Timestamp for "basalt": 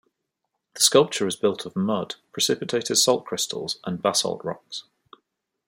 4.01-4.43